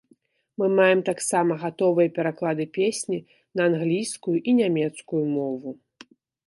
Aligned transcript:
Мы 0.59 0.65
маем 0.79 1.01
таксама 1.09 1.57
гатовыя 1.65 2.13
пераклады 2.17 2.65
песні 2.79 3.17
на 3.61 3.71
англійскую 3.73 4.37
і 4.49 4.61
нямецкую 4.63 5.25
мову. 5.37 5.79